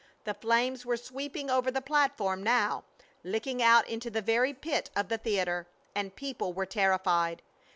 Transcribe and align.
The 0.23 0.33
flames 0.33 0.83
were 0.83 0.97
sweeping 0.97 1.51
over 1.51 1.69
the 1.69 1.79
platform 1.79 2.41
now, 2.41 2.85
licking 3.23 3.61
out 3.61 3.87
into 3.87 4.09
the 4.09 4.23
very 4.23 4.51
pit 4.51 4.89
of 4.95 5.09
the 5.09 5.19
theater, 5.19 5.67
and 5.93 6.15
people 6.15 6.53
were 6.53 6.65
terrified. 6.65 7.43